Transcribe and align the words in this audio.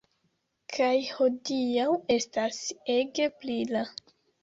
Kaj 0.77 0.89
hodiaŭ 1.19 1.87
estas 2.17 2.61
ege 2.99 3.33
brila 3.41 3.89